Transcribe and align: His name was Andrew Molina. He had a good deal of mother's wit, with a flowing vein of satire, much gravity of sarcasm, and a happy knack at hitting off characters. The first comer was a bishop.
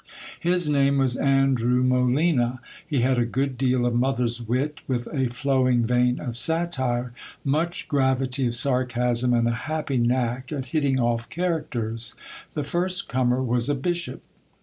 His 0.39 0.67
name 0.67 0.97
was 0.97 1.15
Andrew 1.15 1.83
Molina. 1.83 2.59
He 2.87 3.01
had 3.01 3.19
a 3.19 3.23
good 3.23 3.55
deal 3.55 3.85
of 3.85 3.93
mother's 3.93 4.41
wit, 4.41 4.81
with 4.87 5.05
a 5.13 5.27
flowing 5.29 5.85
vein 5.85 6.19
of 6.19 6.37
satire, 6.37 7.13
much 7.45 7.87
gravity 7.87 8.47
of 8.47 8.55
sarcasm, 8.55 9.31
and 9.31 9.47
a 9.47 9.51
happy 9.69 9.97
knack 9.97 10.51
at 10.51 10.65
hitting 10.73 10.99
off 10.99 11.29
characters. 11.29 12.15
The 12.55 12.63
first 12.63 13.07
comer 13.07 13.43
was 13.43 13.69
a 13.69 13.75
bishop. 13.75 14.23